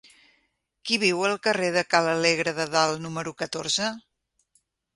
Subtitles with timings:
[0.89, 3.95] Qui viu al carrer de Ca l'Alegre de Dalt número catorze?